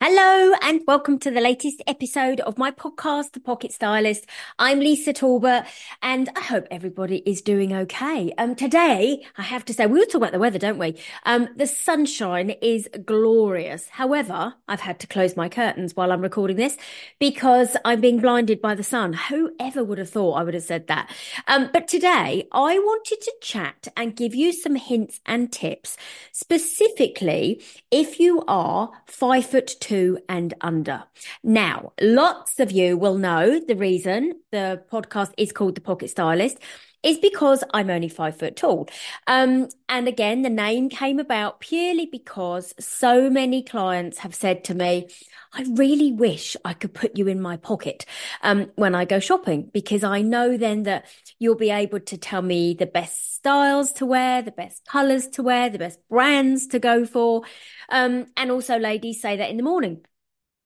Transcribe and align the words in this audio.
Hello 0.00 0.54
and 0.62 0.80
welcome 0.86 1.18
to 1.18 1.30
the 1.32 1.40
latest 1.40 1.82
episode 1.88 2.38
of 2.42 2.56
my 2.56 2.70
podcast, 2.70 3.32
The 3.32 3.40
Pocket 3.40 3.72
Stylist. 3.72 4.26
I'm 4.56 4.78
Lisa 4.78 5.12
Talbot 5.12 5.64
and 6.00 6.28
I 6.36 6.40
hope 6.40 6.68
everybody 6.70 7.16
is 7.26 7.42
doing 7.42 7.72
okay. 7.74 8.32
Um, 8.38 8.54
today, 8.54 9.26
I 9.36 9.42
have 9.42 9.64
to 9.64 9.74
say, 9.74 9.86
we 9.86 9.98
will 9.98 10.06
talk 10.06 10.14
about 10.14 10.30
the 10.30 10.38
weather, 10.38 10.60
don't 10.60 10.78
we? 10.78 10.96
Um, 11.26 11.48
the 11.56 11.66
sunshine 11.66 12.50
is 12.62 12.88
glorious. 13.04 13.88
However, 13.88 14.54
I've 14.68 14.82
had 14.82 15.00
to 15.00 15.08
close 15.08 15.36
my 15.36 15.48
curtains 15.48 15.96
while 15.96 16.12
I'm 16.12 16.22
recording 16.22 16.56
this 16.58 16.76
because 17.18 17.76
I'm 17.84 18.00
being 18.00 18.20
blinded 18.20 18.62
by 18.62 18.76
the 18.76 18.84
sun. 18.84 19.14
Whoever 19.14 19.82
would 19.82 19.98
have 19.98 20.10
thought 20.10 20.34
I 20.34 20.44
would 20.44 20.54
have 20.54 20.62
said 20.62 20.86
that? 20.86 21.10
Um, 21.48 21.70
but 21.72 21.88
today 21.88 22.46
I 22.52 22.78
wanted 22.78 23.20
to 23.20 23.34
chat 23.42 23.88
and 23.96 24.14
give 24.14 24.32
you 24.32 24.52
some 24.52 24.76
hints 24.76 25.18
and 25.26 25.50
tips, 25.50 25.96
specifically 26.30 27.60
if 27.90 28.20
you 28.20 28.44
are 28.46 28.92
five 29.06 29.44
foot 29.44 29.74
two 29.80 29.87
two 29.88 30.18
and 30.28 30.52
under. 30.60 31.04
Now, 31.42 31.92
lots 31.98 32.60
of 32.60 32.70
you 32.70 32.98
will 32.98 33.16
know 33.16 33.58
the 33.58 33.74
reason 33.74 34.34
the 34.52 34.82
podcast 34.92 35.32
is 35.38 35.50
called 35.50 35.76
The 35.76 35.80
Pocket 35.80 36.10
Stylist 36.10 36.58
is 37.02 37.18
because 37.18 37.62
I'm 37.72 37.90
only 37.90 38.08
five 38.08 38.38
foot 38.38 38.56
tall. 38.56 38.88
Um, 39.26 39.68
and 39.88 40.08
again, 40.08 40.42
the 40.42 40.50
name 40.50 40.88
came 40.88 41.18
about 41.18 41.60
purely 41.60 42.06
because 42.06 42.74
so 42.78 43.30
many 43.30 43.62
clients 43.62 44.18
have 44.18 44.34
said 44.34 44.64
to 44.64 44.74
me, 44.74 45.08
I 45.52 45.64
really 45.70 46.12
wish 46.12 46.56
I 46.64 46.74
could 46.74 46.92
put 46.92 47.16
you 47.16 47.28
in 47.28 47.40
my 47.40 47.56
pocket 47.56 48.04
um, 48.42 48.70
when 48.76 48.94
I 48.94 49.04
go 49.04 49.18
shopping 49.18 49.70
because 49.72 50.04
I 50.04 50.22
know 50.22 50.56
then 50.56 50.82
that 50.82 51.06
you'll 51.38 51.54
be 51.54 51.70
able 51.70 52.00
to 52.00 52.18
tell 52.18 52.42
me 52.42 52.74
the 52.74 52.86
best 52.86 53.34
styles 53.36 53.92
to 53.94 54.06
wear, 54.06 54.42
the 54.42 54.50
best 54.50 54.84
colors 54.84 55.28
to 55.28 55.42
wear, 55.42 55.70
the 55.70 55.78
best 55.78 56.00
brands 56.08 56.66
to 56.68 56.78
go 56.78 57.06
for. 57.06 57.42
Um, 57.88 58.26
and 58.36 58.50
also, 58.50 58.78
ladies 58.78 59.22
say 59.22 59.36
that 59.36 59.50
in 59.50 59.56
the 59.56 59.62
morning. 59.62 60.04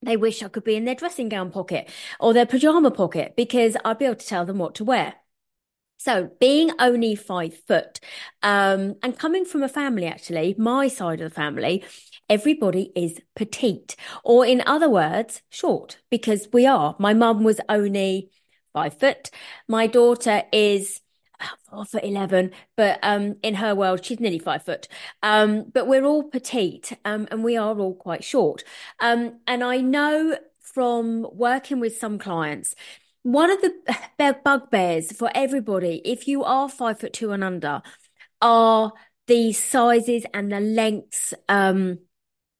They 0.05 0.17
wish 0.17 0.43
I 0.43 0.49
could 0.49 0.65
be 0.65 0.75
in 0.75 0.85
their 0.85 0.97
dressing 0.97 1.29
gown 1.29 1.53
pocket 1.53 1.89
or 2.19 2.33
their 2.33 2.47
pajama 2.47 2.91
pocket 2.91 3.35
because 3.37 3.77
I'd 3.85 3.99
be 3.99 4.07
able 4.07 4.17
to 4.17 4.27
tell 4.27 4.45
them 4.45 4.59
what 4.59 4.75
to 4.77 4.85
wear. 4.85 5.15
So, 6.05 6.33
being 6.41 6.73
only 6.81 7.15
five 7.15 7.55
foot 7.55 8.01
um, 8.43 8.97
and 9.05 9.17
coming 9.17 9.45
from 9.45 9.63
a 9.63 9.69
family, 9.69 10.07
actually, 10.07 10.57
my 10.59 10.89
side 10.89 11.21
of 11.21 11.31
the 11.31 11.35
family, 11.35 11.85
everybody 12.29 12.91
is 12.97 13.21
petite, 13.37 13.95
or 14.25 14.45
in 14.45 14.65
other 14.67 14.89
words, 14.89 15.43
short, 15.49 15.99
because 16.11 16.49
we 16.53 16.67
are. 16.67 16.97
My 16.99 17.15
mum 17.15 17.45
was 17.45 17.61
only 17.69 18.33
five 18.73 18.99
foot. 18.99 19.31
My 19.69 19.87
daughter 19.87 20.43
is 20.53 21.01
four 21.71 21.85
foot 21.85 22.03
11, 22.03 22.51
but 22.77 22.99
um, 23.05 23.37
in 23.45 23.55
her 23.55 23.73
world, 23.73 24.05
she's 24.05 24.19
nearly 24.19 24.41
five 24.41 24.65
foot. 24.65 24.89
Um, 25.23 25.71
but 25.73 25.87
we're 25.87 26.05
all 26.05 26.25
petite 26.25 26.99
um, 27.05 27.29
and 27.31 27.45
we 27.45 27.57
are 27.57 27.79
all 27.79 27.95
quite 27.95 28.25
short. 28.25 28.65
Um, 28.99 29.39
and 29.47 29.63
I 29.63 29.77
know 29.77 30.37
from 30.59 31.29
working 31.33 31.79
with 31.79 31.97
some 31.97 32.19
clients, 32.19 32.75
one 33.23 33.51
of 33.51 33.61
the 33.61 34.37
bugbears 34.45 35.13
for 35.13 35.31
everybody, 35.35 36.01
if 36.05 36.29
you 36.29 36.45
are 36.45 36.69
five 36.69 37.01
foot 37.01 37.13
two 37.13 37.33
and 37.33 37.45
under, 37.45 37.83
are 38.41 38.93
the 39.27 39.53
sizes 39.53 40.27
and 40.35 40.51
the 40.51 40.61
lengths 40.61 41.33
um, 41.49 41.99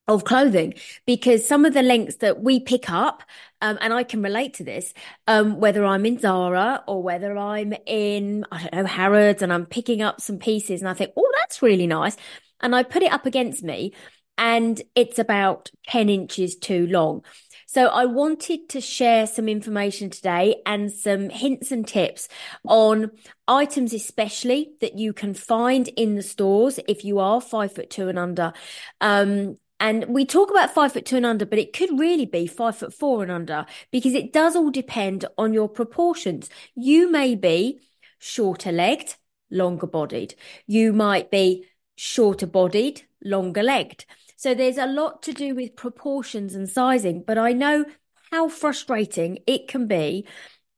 of 0.09 0.25
clothing 0.25 0.75
because 1.07 1.47
some 1.47 1.65
of 1.65 1.75
the 1.75 1.83
lengths 1.83 2.17
that 2.17 2.43
we 2.43 2.61
pick 2.61 2.91
up, 2.91 3.23
um, 3.61 3.79
and 3.81 3.93
I 3.93 4.05
can 4.05 4.23
relate 4.23 4.55
to 4.55 4.65
this, 4.65 4.93
um, 5.27 5.59
whether 5.61 5.85
I'm 5.85 6.07
in 6.07 6.19
Zara 6.19 6.83
or 6.87 7.03
whether 7.03 7.37
I'm 7.37 7.73
in, 7.87 8.45
I 8.51 8.63
don't 8.63 8.75
know, 8.75 8.87
Harrods 8.87 9.43
and 9.43 9.53
I'm 9.53 9.67
picking 9.67 10.03
up 10.03 10.21
some 10.21 10.39
pieces 10.39 10.81
and 10.81 10.89
I 10.89 10.95
think, 10.95 11.13
oh, 11.17 11.31
that's 11.41 11.63
really 11.63 11.87
nice. 11.87 12.17
And 12.61 12.75
I 12.75 12.83
put 12.85 13.03
it 13.03 13.13
up 13.13 13.27
against 13.27 13.63
me 13.63 13.93
and 14.39 14.81
it's 14.95 15.19
about 15.19 15.71
10 15.89 16.09
inches 16.09 16.57
too 16.57 16.87
long. 16.87 17.25
So 17.73 17.87
I 17.87 18.05
wanted 18.05 18.69
to 18.69 18.83
share 18.83 19.27
some 19.27 19.49
information 19.49 20.11
today 20.11 20.57
and 20.67 20.93
some 20.93 21.31
hints 21.31 21.73
and 21.73 21.89
tips 21.89 22.29
on 22.69 23.13
items, 23.49 23.95
especially 23.95 24.73
that 24.83 24.99
you 24.99 25.15
can 25.15 25.33
find 25.33 25.89
in 25.89 26.15
the 26.15 26.23
stores 26.23 26.79
if 26.87 27.03
you 27.03 27.19
are 27.19 27.41
five 27.41 27.75
foot 27.75 27.89
two 27.89 28.09
and 28.11 28.19
under. 28.19 28.53
Um, 29.01 29.57
and 29.81 30.05
we 30.09 30.27
talk 30.27 30.51
about 30.51 30.75
five 30.75 30.93
foot 30.93 31.07
two 31.07 31.17
and 31.17 31.25
under, 31.25 31.47
but 31.47 31.59
it 31.59 31.73
could 31.73 31.99
really 31.99 32.27
be 32.27 32.47
five 32.47 32.77
foot 32.77 32.93
four 32.93 33.23
and 33.23 33.33
under 33.33 33.65
because 33.91 34.13
it 34.13 34.35
does 34.35 34.55
all 34.55 34.71
depend 34.71 35.25
on 35.39 35.55
your 35.55 35.71
proportions. 35.71 36.51
You 36.75 37.11
may 37.11 37.37
be 37.37 37.81
shorter 38.19 38.71
legged, 38.71 39.15
longer 39.51 39.87
bodied. 39.87 40.35
You 40.67 40.93
might 40.93 41.31
be 41.31 41.65
shorter 41.97 42.47
bodied, 42.47 43.01
longer 43.25 43.63
legged. 43.63 44.05
So 44.43 44.55
there's 44.55 44.77
a 44.77 44.87
lot 44.87 45.23
to 45.23 45.33
do 45.33 45.55
with 45.55 45.77
proportions 45.77 46.57
and 46.57 46.69
sizing, 46.69 47.23
but 47.25 47.39
I 47.39 47.53
know 47.53 47.85
how 48.33 48.49
frustrating 48.49 49.39
it 49.47 49.69
can 49.69 49.87
be 49.87 50.27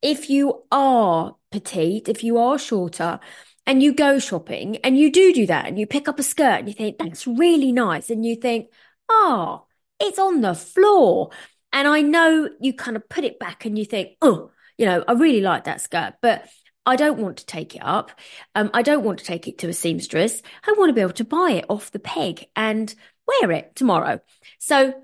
if 0.02 0.28
you 0.28 0.64
are 0.70 1.36
petite, 1.50 2.10
if 2.10 2.22
you 2.22 2.36
are 2.36 2.58
shorter, 2.58 3.20
and 3.66 3.82
you 3.82 3.94
go 3.94 4.18
shopping 4.18 4.76
and 4.84 4.98
you 4.98 5.10
do 5.10 5.32
do 5.32 5.46
that 5.46 5.66
and 5.66 5.78
you 5.78 5.86
pick 5.86 6.08
up 6.08 6.18
a 6.18 6.22
skirt 6.22 6.58
and 6.58 6.68
you 6.68 6.74
think 6.74 6.98
that's 6.98 7.26
really 7.26 7.72
nice. 7.72 8.10
And 8.10 8.22
you 8.22 8.36
think 8.36 8.66
oh 9.08 9.64
it's 9.98 10.18
on 10.18 10.42
the 10.42 10.54
floor. 10.54 11.30
And 11.72 11.88
i 11.88 12.02
know 12.02 12.50
you 12.60 12.74
kind 12.74 12.98
of 12.98 13.08
put 13.08 13.24
it 13.24 13.38
back 13.38 13.64
and 13.64 13.78
you 13.78 13.86
think 13.86 14.10
oh 14.20 14.50
you 14.76 14.84
know 14.84 15.02
i 15.08 15.12
really 15.12 15.40
like 15.40 15.64
that 15.64 15.80
skirt 15.80 16.14
but 16.20 16.46
i 16.84 16.96
don't 16.96 17.18
want 17.18 17.38
to 17.38 17.46
take 17.46 17.74
it 17.74 17.82
up. 17.82 18.10
Um, 18.54 18.70
i 18.74 18.82
don't 18.82 19.04
want 19.04 19.20
to 19.20 19.24
take 19.24 19.48
it 19.48 19.56
to 19.58 19.68
a 19.68 19.72
seamstress. 19.72 20.42
I 20.66 20.74
want 20.76 20.90
to 20.90 20.92
be 20.92 21.00
able 21.00 21.14
to 21.14 21.24
buy 21.24 21.52
it 21.52 21.64
off 21.70 21.92
the 21.92 21.98
peg. 21.98 22.44
And 22.54 22.94
wear 23.26 23.52
it 23.52 23.74
tomorrow. 23.74 24.20
So 24.58 24.94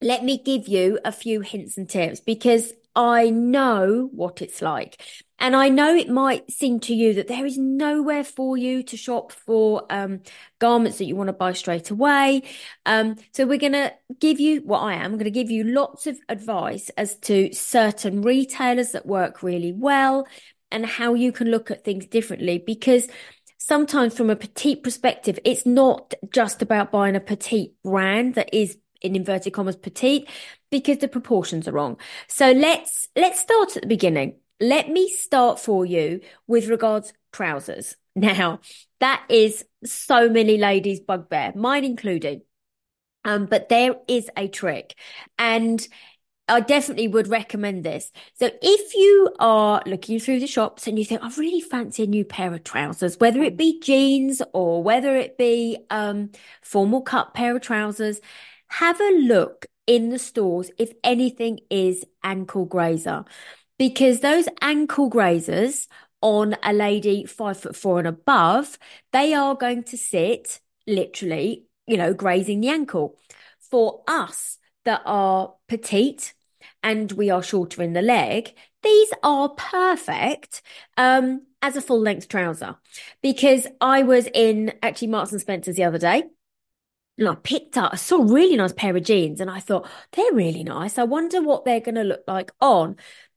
let 0.00 0.24
me 0.24 0.38
give 0.42 0.68
you 0.68 0.98
a 1.04 1.12
few 1.12 1.40
hints 1.40 1.76
and 1.78 1.88
tips 1.88 2.20
because 2.20 2.72
I 2.94 3.28
know 3.28 4.08
what 4.12 4.40
it's 4.40 4.62
like. 4.62 5.02
And 5.38 5.54
I 5.54 5.68
know 5.68 5.94
it 5.94 6.08
might 6.08 6.50
seem 6.50 6.80
to 6.80 6.94
you 6.94 7.12
that 7.14 7.28
there 7.28 7.44
is 7.44 7.58
nowhere 7.58 8.24
for 8.24 8.56
you 8.56 8.82
to 8.84 8.96
shop 8.96 9.32
for 9.32 9.84
um, 9.90 10.20
garments 10.58 10.96
that 10.96 11.04
you 11.04 11.14
want 11.14 11.28
to 11.28 11.34
buy 11.34 11.52
straight 11.52 11.90
away. 11.90 12.42
Um, 12.86 13.16
so 13.32 13.46
we're 13.46 13.58
going 13.58 13.72
to 13.72 13.92
give 14.18 14.40
you 14.40 14.62
what 14.62 14.80
I 14.80 14.94
am. 14.94 15.12
Going 15.12 15.24
to 15.24 15.30
give 15.30 15.50
you 15.50 15.64
lots 15.64 16.06
of 16.06 16.18
advice 16.30 16.88
as 16.96 17.16
to 17.20 17.52
certain 17.52 18.22
retailers 18.22 18.92
that 18.92 19.04
work 19.04 19.42
really 19.42 19.74
well 19.74 20.26
and 20.70 20.86
how 20.86 21.12
you 21.12 21.32
can 21.32 21.50
look 21.50 21.70
at 21.70 21.84
things 21.84 22.06
differently 22.06 22.56
because 22.58 23.06
sometimes 23.66 24.16
from 24.16 24.30
a 24.30 24.36
petite 24.36 24.82
perspective, 24.82 25.38
it's 25.44 25.66
not 25.66 26.14
just 26.30 26.62
about 26.62 26.92
buying 26.92 27.16
a 27.16 27.20
petite 27.20 27.72
brand 27.82 28.36
that 28.36 28.54
is 28.54 28.78
in 29.02 29.16
inverted 29.16 29.52
commas 29.52 29.76
petite 29.76 30.28
because 30.70 30.98
the 30.98 31.08
proportions 31.08 31.66
are 31.66 31.72
wrong. 31.72 31.96
So 32.28 32.52
let's 32.52 33.08
let's 33.16 33.40
start 33.40 33.76
at 33.76 33.82
the 33.82 33.88
beginning. 33.88 34.36
Let 34.60 34.88
me 34.88 35.10
start 35.10 35.58
for 35.58 35.84
you 35.84 36.20
with 36.46 36.68
regards 36.68 37.12
trousers. 37.32 37.96
Now, 38.18 38.60
that 38.98 39.26
is 39.28 39.62
so 39.84 40.30
many 40.30 40.56
ladies' 40.56 41.00
bugbear, 41.00 41.52
mine 41.54 41.84
included. 41.84 42.40
Um, 43.26 43.44
but 43.44 43.68
there 43.68 43.96
is 44.08 44.30
a 44.38 44.48
trick. 44.48 44.94
And 45.38 45.86
I 46.48 46.60
definitely 46.60 47.08
would 47.08 47.28
recommend 47.28 47.84
this. 47.84 48.12
So 48.34 48.50
if 48.62 48.94
you 48.94 49.34
are 49.40 49.82
looking 49.84 50.20
through 50.20 50.40
the 50.40 50.46
shops 50.46 50.86
and 50.86 50.98
you 50.98 51.04
think, 51.04 51.22
I 51.22 51.30
really 51.36 51.60
fancy 51.60 52.04
a 52.04 52.06
new 52.06 52.24
pair 52.24 52.54
of 52.54 52.62
trousers, 52.62 53.18
whether 53.18 53.42
it 53.42 53.56
be 53.56 53.80
jeans 53.80 54.40
or 54.52 54.82
whether 54.82 55.16
it 55.16 55.36
be 55.36 55.78
um, 55.90 56.30
formal 56.62 57.02
cut 57.02 57.34
pair 57.34 57.56
of 57.56 57.62
trousers, 57.62 58.20
have 58.68 59.00
a 59.00 59.18
look 59.18 59.66
in 59.86 60.10
the 60.10 60.18
stores 60.18 60.70
if 60.78 60.92
anything 61.02 61.60
is 61.70 62.04
ankle 62.22 62.64
grazer 62.64 63.24
because 63.78 64.20
those 64.20 64.48
ankle 64.60 65.10
grazers 65.10 65.86
on 66.20 66.56
a 66.62 66.72
lady 66.72 67.24
five 67.24 67.58
foot 67.58 67.76
four 67.76 67.98
and 67.98 68.08
above, 68.08 68.78
they 69.12 69.34
are 69.34 69.54
going 69.54 69.84
to 69.84 69.98
sit 69.98 70.60
literally, 70.86 71.66
you 71.86 71.96
know, 71.96 72.14
grazing 72.14 72.60
the 72.60 72.68
ankle. 72.68 73.16
For 73.70 74.02
us 74.06 74.58
that 74.84 75.02
are 75.04 75.54
petite 75.68 76.34
and 76.86 77.10
we 77.10 77.30
are 77.30 77.42
shorter 77.42 77.82
in 77.82 77.94
the 77.94 78.00
leg, 78.00 78.54
these 78.84 79.10
are 79.24 79.48
perfect 79.48 80.62
um, 80.96 81.42
as 81.60 81.74
a 81.74 81.82
full 81.82 82.00
length 82.00 82.28
trouser 82.28 82.76
because 83.20 83.66
I 83.80 84.04
was 84.04 84.28
in 84.32 84.72
actually 84.84 85.08
Marks 85.08 85.32
and 85.32 85.40
Spencer's 85.40 85.74
the 85.74 85.82
other 85.82 85.98
day. 85.98 86.22
And 87.18 87.28
I 87.28 87.34
picked 87.34 87.76
up, 87.76 87.92
I 87.92 87.96
saw 87.96 88.18
a 88.18 88.32
really 88.32 88.56
nice 88.56 88.72
pair 88.72 88.96
of 88.96 89.02
jeans 89.02 89.40
and 89.40 89.50
I 89.50 89.58
thought, 89.58 89.88
they're 90.12 90.32
really 90.32 90.62
nice. 90.62 90.96
I 90.96 91.02
wonder 91.02 91.42
what 91.42 91.64
they're 91.64 91.80
going 91.80 91.96
to 91.96 92.04
look 92.04 92.22
like 92.28 92.52
on. 92.60 92.96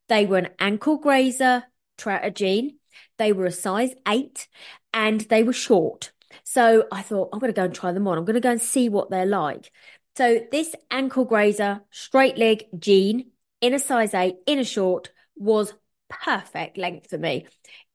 They 0.10 0.28
were 0.28 0.38
an 0.38 0.50
ankle 0.60 0.98
grazer 0.98 1.64
trouser 1.98 2.30
jean. 2.30 2.78
They 3.18 3.34
were 3.34 3.46
a 3.46 3.52
size 3.52 3.96
eight 4.08 4.48
and 4.94 5.22
they 5.22 5.42
were 5.42 5.54
short. 5.54 6.12
So 6.44 6.86
I 6.92 7.02
thought, 7.02 7.30
I'm 7.34 7.40
going 7.40 7.52
to 7.52 7.60
go 7.60 7.66
and 7.66 7.74
try 7.74 7.94
them 7.94 8.08
on. 8.08 8.20
I'm 8.20 8.26
going 8.26 8.36
to 8.36 8.42
go 8.42 8.52
and 8.52 8.62
see 8.62 8.90
what 8.90 9.10
they're 9.10 9.26
like. 9.26 9.72
So 10.16 10.46
this 10.52 10.76
ankle 10.92 11.26
grazer 11.26 11.82
straight 11.90 12.38
leg 12.38 12.66
jean 12.78 13.32
in 13.62 13.74
a 13.74 13.80
size 13.80 14.14
eight, 14.14 14.36
in 14.46 14.60
a 14.60 14.64
short, 14.64 15.12
was 15.36 15.74
perfect 16.10 16.78
length 16.78 17.10
for 17.10 17.18
me. 17.18 17.46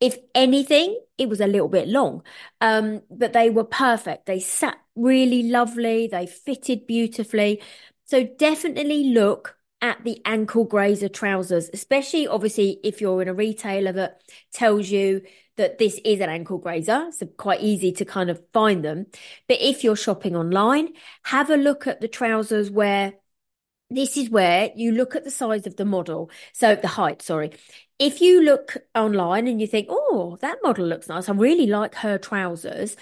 If 0.00 0.16
anything, 0.34 0.98
it 1.18 1.28
was 1.28 1.40
a 1.40 1.46
little 1.46 1.68
bit 1.68 1.88
long, 1.88 2.22
um, 2.60 3.02
but 3.10 3.32
they 3.32 3.50
were 3.50 3.64
perfect. 3.64 4.26
They 4.26 4.40
sat 4.40 4.78
really 4.94 5.44
lovely. 5.44 6.06
They 6.06 6.26
fitted 6.26 6.86
beautifully. 6.86 7.62
So 8.04 8.24
definitely 8.24 9.12
look 9.12 9.56
at 9.80 10.02
the 10.04 10.20
ankle 10.24 10.64
grazer 10.64 11.08
trousers, 11.08 11.68
especially 11.72 12.26
obviously 12.26 12.80
if 12.82 13.00
you're 13.00 13.20
in 13.20 13.28
a 13.28 13.34
retailer 13.34 13.92
that 13.92 14.22
tells 14.52 14.88
you 14.88 15.22
that 15.56 15.78
this 15.78 16.00
is 16.04 16.20
an 16.20 16.30
ankle 16.30 16.58
grazer. 16.58 17.08
So 17.12 17.26
quite 17.26 17.60
easy 17.60 17.92
to 17.92 18.04
kind 18.04 18.30
of 18.30 18.42
find 18.52 18.84
them. 18.84 19.06
But 19.48 19.58
if 19.60 19.84
you're 19.84 19.96
shopping 19.96 20.36
online, 20.36 20.90
have 21.24 21.50
a 21.50 21.56
look 21.56 21.86
at 21.86 22.00
the 22.00 22.08
trousers 22.08 22.70
where 22.70 23.14
this 23.90 24.16
is 24.16 24.30
where 24.30 24.70
you 24.74 24.92
look 24.92 25.14
at 25.14 25.24
the 25.24 25.30
size 25.30 25.66
of 25.66 25.76
the 25.76 25.84
model. 25.84 26.30
So 26.52 26.74
the 26.74 26.88
height, 26.88 27.22
sorry. 27.22 27.52
If 27.98 28.20
you 28.20 28.42
look 28.42 28.76
online 28.94 29.46
and 29.46 29.60
you 29.60 29.66
think, 29.66 29.86
oh, 29.90 30.38
that 30.40 30.58
model 30.62 30.86
looks 30.86 31.08
nice, 31.08 31.28
I 31.28 31.32
really 31.32 31.66
like 31.66 31.94
her 31.96 32.18
trousers, 32.18 32.96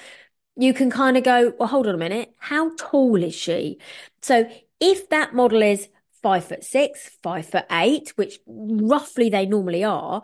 you 0.56 0.74
can 0.74 0.90
kind 0.90 1.16
of 1.16 1.24
go, 1.24 1.54
well, 1.58 1.68
hold 1.68 1.86
on 1.86 1.94
a 1.94 1.98
minute. 1.98 2.34
How 2.38 2.72
tall 2.76 3.22
is 3.22 3.34
she? 3.34 3.78
So 4.20 4.50
if 4.80 5.08
that 5.08 5.34
model 5.34 5.62
is 5.62 5.88
five 6.22 6.44
foot 6.44 6.64
six, 6.64 7.16
five 7.22 7.46
foot 7.46 7.64
eight, 7.70 8.12
which 8.16 8.38
roughly 8.46 9.30
they 9.30 9.46
normally 9.46 9.84
are, 9.84 10.22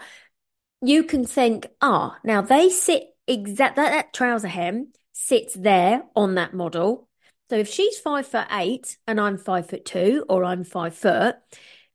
you 0.83 1.05
can 1.05 1.25
think, 1.25 1.67
ah, 1.81 2.19
now 2.25 2.43
they 2.43 2.69
sit 2.69 3.05
exact 3.27 3.77
that, 3.77 3.91
that 3.91 4.13
trouser 4.13 4.49
hem 4.49 4.93
sits 5.13 5.55
there 5.55 6.03
on 6.15 6.35
that 6.35 6.55
model. 6.55 7.08
So 7.51 7.57
if 7.57 7.69
she's 7.69 7.99
five 7.99 8.27
foot 8.27 8.47
eight 8.51 8.99
and 9.07 9.21
I'm 9.21 9.39
five 9.39 9.69
foot 9.69 9.85
two 9.85 10.25
or 10.29 10.45
I'm 10.45 10.65
five 10.65 10.95
foot, 10.95 11.37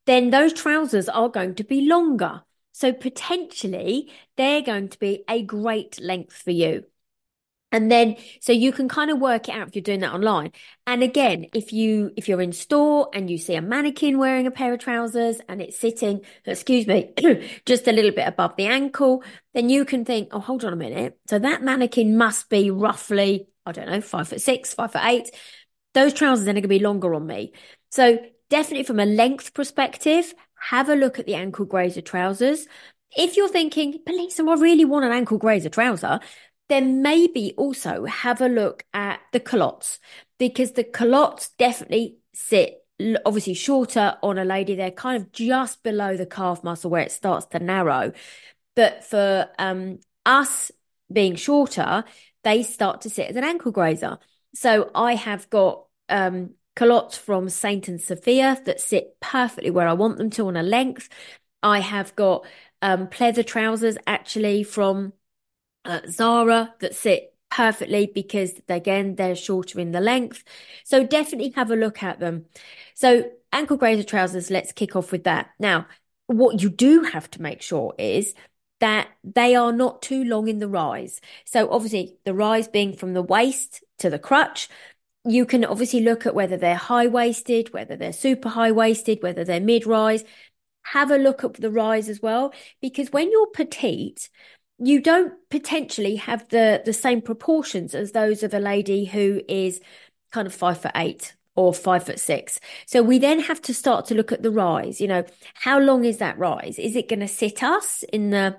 then 0.05 0.29
those 0.29 0.53
trousers 0.53 1.09
are 1.09 1.29
going 1.29 1.55
to 1.55 1.63
be 1.63 1.87
longer. 1.87 2.43
So 2.71 2.91
potentially 2.91 4.11
they're 4.35 4.63
going 4.63 4.89
to 4.89 4.99
be 4.99 5.23
a 5.29 5.43
great 5.43 5.99
length 6.01 6.33
for 6.33 6.51
you. 6.51 6.85
And 7.71 7.91
then, 7.91 8.17
so 8.39 8.53
you 8.53 8.71
can 8.71 8.87
kind 8.87 9.09
of 9.09 9.19
work 9.19 9.49
it 9.49 9.55
out 9.55 9.67
if 9.67 9.75
you're 9.75 9.81
doing 9.81 10.01
that 10.01 10.13
online. 10.13 10.51
And 10.85 11.01
again, 11.01 11.47
if 11.55 11.73
you, 11.73 12.11
if 12.15 12.29
you're 12.29 12.41
in 12.41 12.53
store 12.53 13.09
and 13.15 13.31
you 13.31 13.39
see 13.39 13.55
a 13.55 13.63
mannequin 13.63 14.19
wearing 14.19 14.45
a 14.45 14.51
pair 14.51 14.73
of 14.73 14.79
trousers 14.79 15.39
and 15.49 15.59
it's 15.59 15.79
sitting, 15.79 16.21
excuse 16.45 16.85
me, 16.85 17.13
just 17.65 17.87
a 17.87 17.91
little 17.91 18.11
bit 18.11 18.27
above 18.27 18.55
the 18.57 18.67
ankle, 18.67 19.23
then 19.55 19.69
you 19.69 19.85
can 19.85 20.05
think, 20.05 20.29
oh, 20.31 20.39
hold 20.39 20.63
on 20.63 20.71
a 20.71 20.75
minute. 20.75 21.17
So 21.27 21.39
that 21.39 21.63
mannequin 21.63 22.15
must 22.15 22.47
be 22.47 22.69
roughly, 22.69 23.47
I 23.65 23.71
don't 23.71 23.89
know, 23.89 24.01
five 24.01 24.27
foot 24.27 24.41
six, 24.41 24.73
five 24.73 24.91
foot 24.91 25.03
eight. 25.05 25.31
Those 25.93 26.13
trousers 26.13 26.45
then 26.45 26.55
are 26.55 26.61
going 26.61 26.63
to 26.63 26.67
be 26.67 26.79
longer 26.79 27.13
on 27.13 27.25
me. 27.25 27.53
So 27.91 28.19
definitely 28.49 28.83
from 28.83 28.99
a 28.99 29.05
length 29.05 29.53
perspective, 29.53 30.33
have 30.69 30.89
a 30.89 30.95
look 30.95 31.19
at 31.19 31.25
the 31.25 31.35
ankle 31.35 31.65
grazer 31.65 32.01
trousers. 32.01 32.67
If 33.15 33.37
you're 33.37 33.49
thinking, 33.49 33.99
but 34.05 34.15
Lisa, 34.15 34.43
I 34.43 34.55
really 34.55 34.85
want 34.85 35.05
an 35.05 35.11
ankle 35.11 35.37
grazer 35.37 35.69
trouser, 35.69 36.19
then 36.69 37.01
maybe 37.01 37.53
also 37.57 38.05
have 38.05 38.41
a 38.41 38.47
look 38.47 38.85
at 38.93 39.19
the 39.31 39.39
culottes 39.39 39.99
because 40.39 40.71
the 40.71 40.83
culottes 40.83 41.51
definitely 41.57 42.17
sit 42.33 42.79
obviously 43.25 43.53
shorter 43.53 44.17
on 44.23 44.37
a 44.37 44.45
lady. 44.45 44.75
They're 44.75 44.91
kind 44.91 45.21
of 45.21 45.31
just 45.31 45.83
below 45.83 46.15
the 46.15 46.25
calf 46.25 46.63
muscle 46.63 46.89
where 46.89 47.01
it 47.01 47.11
starts 47.11 47.45
to 47.47 47.59
narrow. 47.59 48.13
But 48.75 49.03
for 49.03 49.49
um, 49.59 49.99
us 50.25 50.71
being 51.11 51.35
shorter, 51.35 52.05
they 52.43 52.63
start 52.63 53.01
to 53.01 53.09
sit 53.09 53.29
as 53.29 53.35
an 53.35 53.43
ankle 53.43 53.71
grazer. 53.71 54.19
So 54.55 54.91
I 54.93 55.15
have 55.15 55.49
got 55.49 55.85
um, 56.09 56.51
culottes 56.75 57.17
from 57.17 57.49
Saint 57.49 57.87
and 57.87 58.01
Sofia 58.01 58.61
that 58.65 58.79
sit 58.79 59.19
perfectly 59.19 59.71
where 59.71 59.87
I 59.87 59.93
want 59.93 60.17
them 60.17 60.29
to 60.31 60.47
on 60.47 60.57
a 60.57 60.63
length. 60.63 61.09
I 61.61 61.79
have 61.79 62.15
got 62.15 62.45
um, 62.81 63.07
pleather 63.07 63.45
trousers 63.45 63.97
actually 64.05 64.63
from 64.63 65.13
uh, 65.85 66.01
Zara 66.07 66.73
that 66.79 66.95
sit 66.95 67.33
perfectly 67.49 68.11
because 68.13 68.53
again 68.67 69.15
they're 69.15 69.35
shorter 69.35 69.79
in 69.79 69.91
the 69.91 70.01
length. 70.01 70.43
So 70.83 71.05
definitely 71.05 71.51
have 71.51 71.71
a 71.71 71.75
look 71.75 72.03
at 72.03 72.19
them. 72.19 72.45
So 72.95 73.31
ankle 73.51 73.77
grazer 73.77 74.03
trousers, 74.03 74.51
let's 74.51 74.71
kick 74.71 74.95
off 74.95 75.11
with 75.11 75.23
that. 75.25 75.49
Now, 75.59 75.87
what 76.27 76.61
you 76.61 76.69
do 76.69 77.03
have 77.03 77.29
to 77.31 77.41
make 77.41 77.61
sure 77.61 77.93
is 77.97 78.33
that 78.79 79.09
they 79.23 79.55
are 79.55 79.71
not 79.71 80.01
too 80.01 80.23
long 80.23 80.47
in 80.47 80.59
the 80.59 80.67
rise. 80.67 81.21
So 81.45 81.69
obviously 81.71 82.17
the 82.25 82.33
rise 82.33 82.67
being 82.67 82.93
from 82.95 83.13
the 83.13 83.21
waist 83.21 83.83
to 83.99 84.09
the 84.09 84.19
crutch, 84.19 84.67
you 85.25 85.45
can 85.45 85.63
obviously 85.63 86.01
look 86.01 86.25
at 86.25 86.35
whether 86.35 86.57
they're 86.57 86.75
high 86.75 87.07
waisted, 87.07 87.71
whether 87.73 87.95
they're 87.95 88.13
super 88.13 88.49
high 88.49 88.71
waisted, 88.71 89.23
whether 89.23 89.43
they're 89.43 89.61
mid 89.61 89.85
rise. 89.85 90.23
Have 90.87 91.11
a 91.11 91.17
look 91.17 91.45
at 91.45 91.53
the 91.53 91.71
rise 91.71 92.09
as 92.09 92.21
well, 92.21 92.53
because 92.81 93.09
when 93.11 93.31
you're 93.31 93.47
petite, 93.47 94.29
you 94.79 95.01
don't 95.01 95.33
potentially 95.49 96.17
have 96.17 96.49
the 96.49 96.81
the 96.83 96.91
same 96.91 97.21
proportions 97.21 97.95
as 97.95 98.11
those 98.11 98.43
of 98.43 98.53
a 98.53 98.59
lady 98.59 99.05
who 99.05 99.41
is 99.47 99.79
kind 100.31 100.45
of 100.45 100.53
five 100.53 100.81
foot 100.81 100.91
eight 100.95 101.35
or 101.55 101.73
five 101.73 102.05
foot 102.05 102.19
six. 102.19 102.59
So 102.85 103.03
we 103.03 103.19
then 103.19 103.39
have 103.41 103.61
to 103.63 103.73
start 103.73 104.05
to 104.07 104.15
look 104.15 104.31
at 104.31 104.43
the 104.43 104.51
rise. 104.51 104.99
You 104.99 105.07
know, 105.07 105.23
how 105.53 105.79
long 105.79 106.05
is 106.05 106.17
that 106.17 106.37
rise? 106.37 106.79
Is 106.79 106.95
it 106.95 107.09
going 107.09 107.19
to 107.19 107.27
sit 107.27 107.63
us 107.63 108.03
in 108.11 108.29
the 108.29 108.57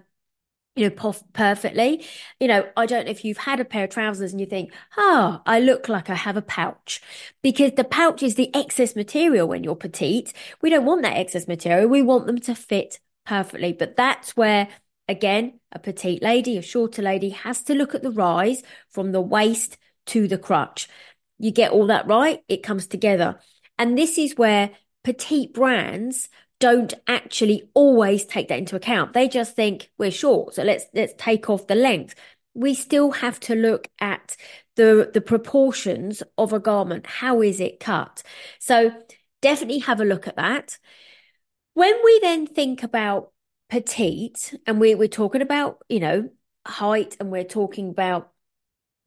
you 0.76 0.90
know, 0.90 1.12
perfectly. 1.32 2.04
You 2.40 2.48
know, 2.48 2.68
I 2.76 2.86
don't 2.86 3.04
know 3.04 3.10
if 3.12 3.24
you've 3.24 3.36
had 3.36 3.60
a 3.60 3.64
pair 3.64 3.84
of 3.84 3.90
trousers 3.90 4.32
and 4.32 4.40
you 4.40 4.46
think, 4.46 4.72
oh, 4.96 5.40
I 5.46 5.60
look 5.60 5.88
like 5.88 6.10
I 6.10 6.16
have 6.16 6.36
a 6.36 6.42
pouch 6.42 7.00
because 7.42 7.70
the 7.76 7.84
pouch 7.84 8.24
is 8.24 8.34
the 8.34 8.52
excess 8.56 8.96
material 8.96 9.46
when 9.46 9.62
you're 9.62 9.76
petite. 9.76 10.32
We 10.62 10.70
don't 10.70 10.84
want 10.84 11.02
that 11.02 11.16
excess 11.16 11.46
material. 11.46 11.88
We 11.88 12.02
want 12.02 12.26
them 12.26 12.40
to 12.40 12.56
fit 12.56 12.98
perfectly. 13.24 13.72
But 13.72 13.94
that's 13.94 14.36
where 14.36 14.66
Again, 15.06 15.60
a 15.70 15.78
petite 15.78 16.22
lady, 16.22 16.56
a 16.56 16.62
shorter 16.62 17.02
lady 17.02 17.30
has 17.30 17.62
to 17.64 17.74
look 17.74 17.94
at 17.94 18.02
the 18.02 18.10
rise 18.10 18.62
from 18.88 19.12
the 19.12 19.20
waist 19.20 19.76
to 20.06 20.26
the 20.26 20.38
crutch. 20.38 20.88
You 21.38 21.50
get 21.50 21.72
all 21.72 21.86
that 21.88 22.06
right, 22.06 22.40
it 22.48 22.62
comes 22.62 22.86
together. 22.86 23.40
And 23.78 23.98
this 23.98 24.18
is 24.18 24.36
where 24.36 24.70
petite 25.02 25.52
brands 25.52 26.28
don't 26.60 26.94
actually 27.06 27.68
always 27.74 28.24
take 28.24 28.48
that 28.48 28.58
into 28.58 28.76
account. 28.76 29.12
They 29.12 29.28
just 29.28 29.56
think 29.56 29.90
we're 29.98 30.10
short, 30.10 30.54
so 30.54 30.62
let's 30.62 30.86
let's 30.94 31.14
take 31.18 31.50
off 31.50 31.66
the 31.66 31.74
length. 31.74 32.14
We 32.54 32.74
still 32.74 33.10
have 33.10 33.40
to 33.40 33.54
look 33.54 33.88
at 34.00 34.36
the 34.76 35.10
the 35.12 35.20
proportions 35.20 36.22
of 36.38 36.52
a 36.52 36.60
garment. 36.60 37.06
How 37.06 37.42
is 37.42 37.60
it 37.60 37.80
cut? 37.80 38.22
So 38.60 38.92
definitely 39.42 39.80
have 39.80 40.00
a 40.00 40.04
look 40.04 40.26
at 40.28 40.36
that. 40.36 40.78
When 41.74 41.94
we 42.04 42.20
then 42.20 42.46
think 42.46 42.82
about 42.82 43.32
petite, 43.68 44.54
and 44.66 44.80
we, 44.80 44.94
we're 44.94 45.08
talking 45.08 45.42
about, 45.42 45.82
you 45.88 46.00
know, 46.00 46.30
height 46.66 47.16
and 47.20 47.30
we're 47.30 47.44
talking 47.44 47.88
about 47.90 48.32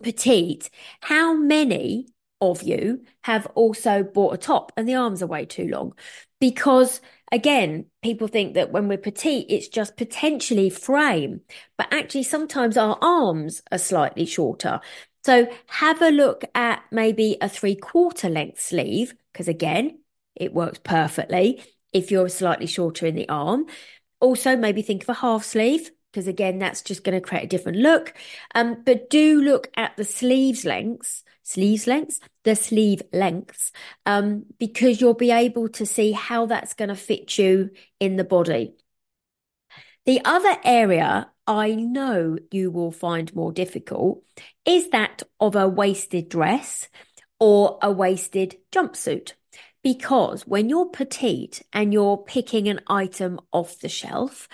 petite, 0.04 0.70
how 1.02 1.34
many 1.34 2.08
of 2.42 2.64
you 2.64 3.04
have 3.24 3.48
also 3.56 4.04
bought 4.04 4.34
a 4.34 4.38
top 4.38 4.72
and 4.78 4.88
the 4.88 4.96
arms 4.96 5.22
are 5.22 5.28
way 5.28 5.46
too 5.46 5.68
long? 5.68 5.94
Because 6.40 7.02
again, 7.32 7.86
people 8.04 8.28
think 8.28 8.54
that 8.54 8.72
when 8.72 8.88
we're 8.88 8.98
petite, 8.98 9.48
it's 9.50 9.68
just 9.68 9.98
potentially 9.98 10.70
frame, 10.70 11.42
but 11.78 11.92
actually 11.92 12.24
sometimes 12.24 12.78
our 12.78 12.98
arms 13.02 13.62
are 13.72 13.78
slightly 13.78 14.26
shorter. 14.26 14.80
So 15.26 15.48
have 15.68 16.02
a 16.02 16.10
look 16.10 16.46
at 16.56 16.84
maybe 16.92 17.38
a 17.42 17.50
three 17.50 17.76
quarter 17.76 18.30
length 18.30 18.62
sleeve, 18.62 19.14
because 19.34 19.48
again, 19.48 20.00
it 20.36 20.54
works 20.54 20.80
perfectly 20.84 21.64
if 21.92 22.12
you're 22.12 22.30
slightly 22.30 22.68
shorter 22.68 23.06
in 23.06 23.16
the 23.16 23.28
arm. 23.28 23.66
Also, 24.20 24.56
maybe 24.56 24.82
think 24.82 25.04
of 25.04 25.10
a 25.10 25.14
half 25.14 25.44
sleeve 25.44 25.92
because 26.12 26.28
again, 26.28 26.58
that's 26.58 26.82
just 26.82 27.04
going 27.04 27.14
to 27.14 27.22
create 27.22 27.44
a 27.44 27.48
different 27.48 27.78
look. 27.78 28.14
Um, 28.56 28.82
but 28.84 29.10
do 29.10 29.42
look 29.42 29.70
at 29.76 29.96
the 29.98 30.04
sleeves 30.04 30.66
lengths, 30.66 31.24
sleeves 31.48 31.88
lengths, 31.88 32.20
the 32.44 32.56
sleeve 32.56 33.02
lengths, 33.14 33.72
um, 34.06 34.46
because 34.60 35.00
you'll 35.00 35.14
be 35.14 35.32
able 35.32 35.70
to 35.70 35.86
see 35.86 36.12
how 36.12 36.46
that's 36.46 36.74
going 36.74 36.90
to 36.90 36.96
fit 36.96 37.38
you 37.38 37.70
in 38.02 38.18
the 38.18 38.26
body. 38.26 38.76
The 40.06 40.20
other 40.26 40.58
area 40.66 41.32
I 41.48 41.74
know 41.76 42.38
you 42.52 42.70
will 42.70 42.92
find 42.92 43.34
more 43.34 43.54
difficult 43.54 44.24
is 44.66 44.90
that 44.90 45.24
of 45.40 45.56
a 45.56 45.70
waisted 45.70 46.28
dress 46.28 46.90
or 47.40 47.80
a 47.82 47.92
waisted 47.92 48.58
jumpsuit. 48.74 49.34
Because 49.84 50.46
when 50.46 50.68
you're 50.68 50.90
petite 50.90 51.62
and 51.72 51.94
you're 51.94 52.18
picking 52.18 52.68
an 52.68 52.82
item 52.88 53.40
off 53.54 53.80
the 53.80 53.88
shelf, 53.88 54.50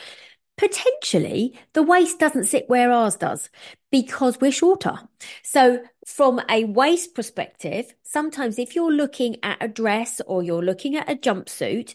potentially 0.58 1.60
the 1.74 1.82
waist 1.82 2.20
doesn't 2.20 2.46
sit 2.46 2.70
where 2.70 2.92
ours 2.92 3.16
does 3.16 3.50
because 3.94 4.42
we're 4.42 4.52
shorter. 4.52 4.98
So, 5.44 5.84
from 6.08 6.42
a 6.50 6.64
waist 6.64 7.14
perspective, 7.14 7.94
sometimes 8.02 8.58
if 8.58 8.76
you're 8.76 8.92
looking 8.92 9.38
at 9.44 9.62
a 9.62 9.68
dress 9.68 10.20
or 10.26 10.42
you're 10.42 10.64
looking 10.64 10.96
at 10.96 11.12
a 11.12 11.16
jumpsuit, 11.16 11.94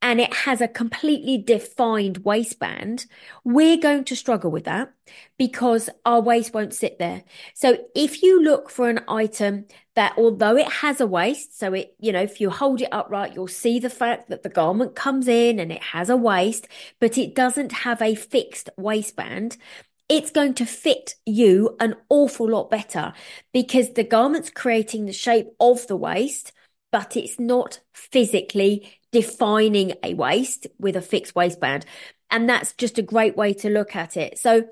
and 0.00 0.20
it 0.20 0.32
has 0.32 0.60
a 0.60 0.68
completely 0.68 1.38
defined 1.38 2.18
waistband, 2.18 3.06
we're 3.44 3.76
going 3.76 4.04
to 4.04 4.16
struggle 4.16 4.52
with 4.52 4.64
that 4.64 4.92
because 5.36 5.90
our 6.04 6.20
waist 6.20 6.54
won't 6.54 6.74
sit 6.74 7.00
there. 7.00 7.24
So 7.54 7.76
if 7.94 8.22
you 8.22 8.40
look 8.42 8.70
for 8.70 8.88
an 8.88 9.00
item 9.08 9.66
that 9.94 10.14
although 10.16 10.56
it 10.56 10.68
has 10.68 11.00
a 11.00 11.06
waist, 11.06 11.58
so 11.58 11.72
it, 11.72 11.94
you 11.98 12.12
know, 12.12 12.22
if 12.22 12.40
you 12.40 12.50
hold 12.50 12.80
it 12.80 12.88
upright, 12.92 13.34
you'll 13.34 13.48
see 13.48 13.80
the 13.80 13.90
fact 13.90 14.28
that 14.28 14.42
the 14.42 14.48
garment 14.48 14.94
comes 14.94 15.26
in 15.26 15.58
and 15.58 15.72
it 15.72 15.82
has 15.82 16.08
a 16.08 16.16
waist, 16.16 16.68
but 17.00 17.18
it 17.18 17.34
doesn't 17.34 17.72
have 17.72 18.00
a 18.00 18.14
fixed 18.14 18.70
waistband 18.76 19.56
it's 20.12 20.30
going 20.30 20.52
to 20.52 20.66
fit 20.66 21.14
you 21.24 21.74
an 21.80 21.96
awful 22.10 22.50
lot 22.50 22.70
better 22.70 23.14
because 23.50 23.94
the 23.94 24.04
garment's 24.04 24.50
creating 24.50 25.06
the 25.06 25.12
shape 25.12 25.46
of 25.58 25.86
the 25.86 25.96
waist, 25.96 26.52
but 26.90 27.16
it's 27.16 27.40
not 27.40 27.80
physically 27.94 28.92
defining 29.10 29.94
a 30.02 30.12
waist 30.12 30.66
with 30.78 30.96
a 30.96 31.00
fixed 31.00 31.34
waistband. 31.34 31.86
And 32.30 32.46
that's 32.46 32.74
just 32.74 32.98
a 32.98 33.02
great 33.02 33.38
way 33.38 33.54
to 33.54 33.70
look 33.70 33.96
at 33.96 34.18
it. 34.18 34.38
So 34.38 34.68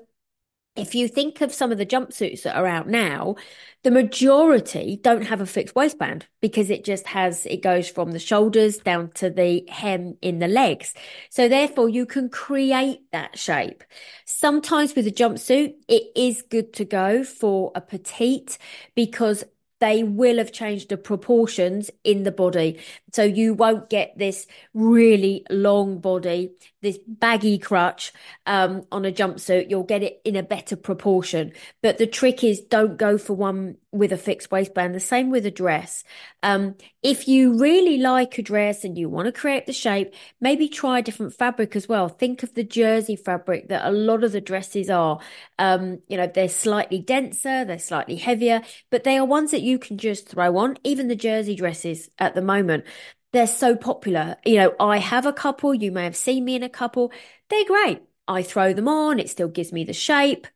if 0.75 0.95
you 0.95 1.07
think 1.07 1.41
of 1.41 1.53
some 1.53 1.71
of 1.71 1.77
the 1.77 1.85
jumpsuits 1.85 2.43
that 2.43 2.55
are 2.55 2.65
out 2.65 2.87
now, 2.87 3.35
the 3.83 3.91
majority 3.91 4.99
don't 5.01 5.25
have 5.25 5.41
a 5.41 5.45
fixed 5.45 5.75
waistband 5.75 6.27
because 6.39 6.69
it 6.69 6.85
just 6.85 7.07
has, 7.07 7.45
it 7.45 7.61
goes 7.61 7.89
from 7.89 8.11
the 8.11 8.19
shoulders 8.19 8.77
down 8.77 9.11
to 9.15 9.29
the 9.29 9.65
hem 9.69 10.17
in 10.21 10.39
the 10.39 10.47
legs. 10.47 10.93
So 11.29 11.49
therefore 11.49 11.89
you 11.89 12.05
can 12.05 12.29
create 12.29 13.01
that 13.11 13.37
shape. 13.37 13.83
Sometimes 14.25 14.95
with 14.95 15.07
a 15.07 15.11
jumpsuit, 15.11 15.73
it 15.89 16.03
is 16.15 16.41
good 16.41 16.73
to 16.73 16.85
go 16.85 17.23
for 17.23 17.71
a 17.75 17.81
petite 17.81 18.57
because 18.95 19.43
they 19.81 20.03
will 20.03 20.37
have 20.37 20.53
changed 20.53 20.89
the 20.89 20.97
proportions 20.97 21.91
in 22.03 22.23
the 22.23 22.31
body. 22.31 22.79
So 23.11 23.23
you 23.23 23.55
won't 23.55 23.89
get 23.89 24.17
this 24.17 24.45
really 24.73 25.43
long 25.49 25.99
body, 25.99 26.51
this 26.81 26.99
baggy 27.07 27.57
crutch 27.57 28.11
um, 28.45 28.85
on 28.91 29.05
a 29.05 29.11
jumpsuit. 29.11 29.69
You'll 29.69 29.83
get 29.83 30.03
it 30.03 30.21
in 30.25 30.35
a 30.35 30.43
better 30.43 30.75
proportion. 30.75 31.53
But 31.81 31.97
the 31.97 32.07
trick 32.07 32.43
is 32.43 32.61
don't 32.61 32.97
go 32.97 33.17
for 33.17 33.33
one 33.33 33.77
with 33.91 34.11
a 34.11 34.17
fixed 34.17 34.51
waistband. 34.51 34.95
The 34.95 34.99
same 34.99 35.29
with 35.29 35.45
a 35.45 35.51
dress. 35.51 36.03
Um, 36.43 36.75
if 37.03 37.27
you 37.27 37.59
really 37.59 37.97
like 37.97 38.37
a 38.37 38.41
dress 38.41 38.83
and 38.83 38.97
you 38.97 39.09
want 39.09 39.27
to 39.27 39.31
create 39.31 39.65
the 39.65 39.73
shape, 39.73 40.13
maybe 40.39 40.67
try 40.67 40.99
a 40.99 41.03
different 41.03 41.33
fabric 41.33 41.75
as 41.75 41.87
well. 41.87 42.09
Think 42.09 42.41
of 42.43 42.53
the 42.53 42.63
jersey 42.63 43.15
fabric 43.15 43.69
that 43.69 43.85
a 43.85 43.91
lot 43.91 44.23
of 44.23 44.31
the 44.31 44.41
dresses 44.41 44.89
are. 44.89 45.19
Um, 45.59 45.99
you 46.07 46.17
know, 46.17 46.27
they're 46.27 46.49
slightly 46.49 46.99
denser, 46.99 47.65
they're 47.65 47.79
slightly 47.79 48.15
heavier, 48.15 48.61
but 48.89 49.03
they 49.03 49.17
are 49.17 49.25
ones 49.25 49.51
that 49.51 49.61
you 49.61 49.77
can 49.77 49.97
just 49.97 50.27
throw 50.27 50.57
on. 50.57 50.77
Even 50.83 51.07
the 51.07 51.15
jersey 51.15 51.55
dresses 51.55 52.09
at 52.17 52.33
the 52.33 52.41
moment 52.41 52.85
they're 53.33 53.47
so 53.47 53.75
popular. 53.75 54.37
You 54.45 54.57
know, 54.57 54.75
I 54.79 54.97
have 54.97 55.25
a 55.25 55.33
couple, 55.33 55.73
you 55.73 55.91
may 55.91 56.03
have 56.03 56.15
seen 56.15 56.45
me 56.45 56.55
in 56.55 56.63
a 56.63 56.69
couple. 56.69 57.11
They're 57.49 57.65
great. 57.65 58.01
I 58.27 58.43
throw 58.43 58.73
them 58.73 58.87
on, 58.87 59.19
it 59.19 59.29
still 59.29 59.47
gives 59.47 59.71
me 59.71 59.83
the 59.83 59.93
shape, 59.93 60.47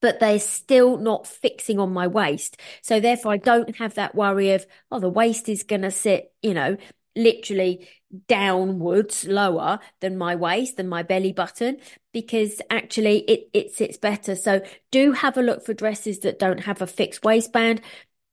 but 0.00 0.18
they're 0.18 0.38
still 0.40 0.96
not 0.96 1.26
fixing 1.26 1.78
on 1.78 1.92
my 1.92 2.06
waist. 2.06 2.58
So 2.82 3.00
therefore, 3.00 3.32
I 3.32 3.36
don't 3.36 3.76
have 3.76 3.94
that 3.94 4.14
worry 4.14 4.52
of, 4.52 4.66
oh, 4.90 4.98
the 4.98 5.08
waist 5.08 5.48
is 5.48 5.62
going 5.62 5.82
to 5.82 5.90
sit, 5.90 6.32
you 6.42 6.54
know, 6.54 6.76
literally 7.16 7.88
downwards 8.28 9.26
lower 9.26 9.78
than 10.00 10.16
my 10.16 10.34
waist 10.34 10.76
than 10.76 10.88
my 10.88 11.02
belly 11.02 11.32
button 11.32 11.76
because 12.12 12.60
actually 12.70 13.18
it 13.18 13.48
it 13.52 13.72
sits 13.72 13.96
better 13.96 14.34
so 14.34 14.60
do 14.90 15.12
have 15.12 15.36
a 15.36 15.42
look 15.42 15.64
for 15.64 15.74
dresses 15.74 16.20
that 16.20 16.38
don't 16.38 16.60
have 16.60 16.82
a 16.82 16.86
fixed 16.86 17.24
waistband 17.24 17.80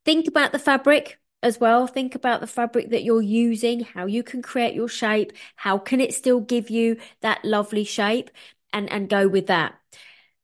think 0.04 0.28
about 0.28 0.52
the 0.52 0.60
fabric 0.60 1.20
as 1.44 1.60
well. 1.60 1.88
Think 1.88 2.16
about 2.16 2.42
the 2.42 2.48
fabric 2.48 2.90
that 2.90 3.04
you're 3.04 3.22
using, 3.22 3.82
how 3.82 4.06
you 4.06 4.24
can 4.24 4.42
create 4.42 4.74
your 4.76 4.88
shape, 4.88 5.34
how 5.56 5.78
can 5.78 6.02
it 6.02 6.14
still 6.14 6.40
give 6.40 6.70
you 6.70 6.98
that 7.22 7.44
lovely 7.46 7.84
shape 7.84 8.32
and, 8.74 8.92
and 8.92 9.10
go 9.10 9.28
with 9.28 9.48
that. 9.48 9.76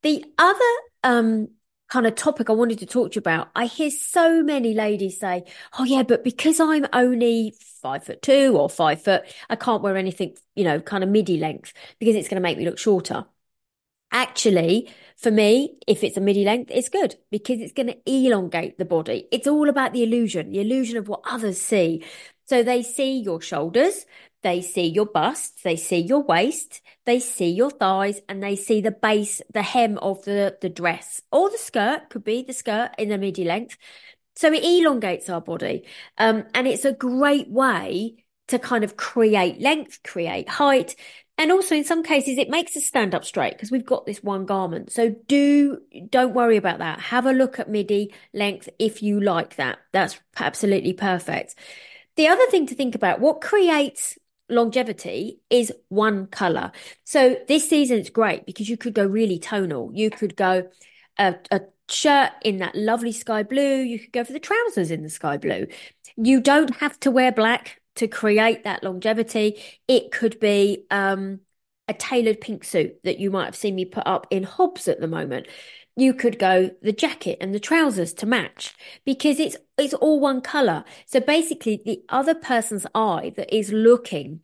The 0.02 0.26
other 0.38 0.60
um, 1.04 1.50
kind 1.90 2.06
of 2.08 2.16
topic 2.16 2.50
I 2.50 2.54
wanted 2.54 2.80
to 2.80 2.86
talk 2.86 3.12
to 3.12 3.16
you 3.16 3.20
about, 3.20 3.50
I 3.56 3.66
hear 3.66 3.90
so 3.90 4.44
many 4.44 4.74
ladies 4.74 5.20
say, 5.20 5.44
Oh 5.78 5.84
yeah, 5.84 6.04
but 6.04 6.24
because 6.24 6.60
I'm 6.60 6.88
only 6.94 7.56
five 7.82 8.04
foot 8.06 8.22
two 8.22 8.58
or 8.58 8.70
five 8.70 9.02
foot, 9.04 9.24
I 9.50 9.56
can't 9.56 9.84
wear 9.84 9.98
anything, 9.98 10.36
you 10.56 10.64
know, 10.64 10.80
kind 10.80 11.04
of 11.04 11.10
midi 11.10 11.38
length 11.38 11.74
because 12.00 12.16
it's 12.16 12.28
going 12.28 12.38
to 12.38 12.42
make 12.42 12.58
me 12.58 12.66
look 12.66 12.78
shorter. 12.80 13.26
Actually, 14.14 14.90
for 15.18 15.32
me, 15.32 15.76
if 15.88 16.04
it's 16.04 16.18
a 16.18 16.22
midi 16.22 16.46
length, 16.46 16.70
it's 16.72 16.88
good 16.88 17.16
because 17.32 17.60
it's 17.60 17.74
going 17.74 17.88
to 17.88 17.98
elongate 18.06 18.78
the 18.78 18.86
body. 18.86 19.28
It's 19.32 19.48
all 19.48 19.70
about 19.70 19.92
the 19.92 20.04
illusion, 20.04 20.52
the 20.52 20.62
illusion 20.62 20.98
of 20.98 21.08
what 21.08 21.22
others 21.26 21.60
see. 21.60 22.04
So 22.46 22.62
they 22.62 22.84
see 22.84 23.18
your 23.18 23.42
shoulders, 23.42 24.06
they 24.44 24.62
see 24.62 24.86
your 24.86 25.08
bust, 25.08 25.64
they 25.64 25.76
see 25.78 25.98
your 25.98 26.22
waist, 26.22 26.82
they 27.06 27.20
see 27.20 27.50
your 27.50 27.72
thighs, 27.72 28.22
and 28.30 28.44
they 28.44 28.56
see 28.56 28.82
the 28.82 28.92
base, 28.92 29.42
the 29.52 29.64
hem 29.64 29.98
of 29.98 30.24
the, 30.26 30.58
the 30.62 30.70
dress 30.70 31.22
or 31.32 31.50
the 31.50 31.58
skirt, 31.58 32.10
could 32.10 32.24
be 32.24 32.44
the 32.44 32.54
skirt 32.54 32.92
in 33.00 33.10
the 33.10 33.18
midi 33.18 33.46
length. 33.46 33.78
So 34.36 34.52
it 34.54 34.64
elongates 34.64 35.30
our 35.30 35.42
body. 35.42 35.86
Um, 36.20 36.44
and 36.54 36.68
it's 36.68 36.86
a 36.86 36.94
great 36.94 37.50
way 37.50 38.24
to 38.50 38.60
kind 38.60 38.84
of 38.84 38.98
create 38.98 39.62
length, 39.62 40.04
create 40.04 40.50
height, 40.50 40.96
and 41.38 41.52
also 41.52 41.76
in 41.76 41.84
some 41.84 42.04
cases 42.04 42.38
it 42.38 42.50
makes 42.50 42.78
us 42.78 42.86
stand 42.86 43.16
up 43.16 43.26
straight 43.26 43.54
because 43.54 43.72
we've 43.72 43.86
got 43.86 44.06
this 44.06 44.24
one 44.24 44.46
garment. 44.46 44.92
So 44.92 45.16
do 45.28 45.80
don't 46.10 46.34
worry 46.34 46.58
about 46.58 46.80
that. 46.80 47.00
Have 47.00 47.26
a 47.26 47.32
look 47.32 47.60
at 47.60 47.70
midi 47.70 48.14
length 48.34 48.70
if 48.80 49.02
you 49.02 49.20
like 49.20 49.56
that. 49.56 49.80
That's 49.92 50.20
absolutely 50.38 50.94
perfect. 50.94 51.56
The 52.16 52.28
other 52.28 52.46
thing 52.48 52.68
to 52.68 52.76
think 52.76 52.96
about 52.96 53.20
what 53.20 53.42
creates 53.42 54.18
longevity 54.50 55.40
is 55.50 55.74
one 55.90 56.28
color. 56.28 56.72
So 57.04 57.38
this 57.48 57.68
season 57.70 58.00
it's 58.00 58.10
great 58.10 58.46
because 58.46 58.70
you 58.70 58.78
could 58.78 58.94
go 58.94 59.06
really 59.06 59.40
tonal. 59.40 59.92
You 59.94 60.12
could 60.12 60.36
go 60.36 60.70
a, 61.18 61.36
a 61.52 61.62
shirt 61.90 62.32
in 62.44 62.58
that 62.58 62.76
lovely 62.76 63.12
sky 63.12 63.44
blue. 63.44 63.78
You 63.78 64.00
could 64.00 64.12
go 64.12 64.24
for 64.24 64.34
the 64.34 64.40
trousers 64.40 64.92
in 64.92 65.04
the 65.04 65.10
sky 65.10 65.38
blue. 65.38 65.68
You 66.16 66.42
don't 66.42 66.76
have 66.76 67.00
to 67.02 67.12
wear 67.12 67.32
black 67.32 67.82
to 67.96 68.08
create 68.08 68.64
that 68.64 68.84
longevity. 68.84 69.62
It 69.88 70.12
could 70.12 70.40
be 70.40 70.86
um, 70.92 71.42
a 71.88 71.94
tailored 71.94 72.42
pink 72.42 72.64
suit 72.64 73.04
that 73.04 73.20
you 73.20 73.32
might 73.32 73.46
have 73.46 73.56
seen 73.56 73.76
me 73.76 73.86
put 73.86 74.08
up 74.08 74.28
in 74.30 74.44
Hobbs 74.44 74.88
at 74.88 75.00
the 75.00 75.08
moment. 75.08 75.48
You 75.96 76.14
could 76.14 76.40
go 76.40 76.72
the 76.82 76.92
jacket 76.92 77.38
and 77.40 77.54
the 77.54 77.60
trousers 77.60 78.14
to 78.14 78.26
match 78.26 78.74
because 79.06 79.40
it's 79.40 79.58
it's 79.78 79.94
all 79.94 80.20
one 80.20 80.42
color. 80.42 80.86
So 81.06 81.20
basically, 81.20 81.82
the 81.86 82.04
other 82.10 82.34
person's 82.34 82.88
eye 82.96 83.34
that 83.38 83.56
is 83.56 83.72
looking 83.72 84.42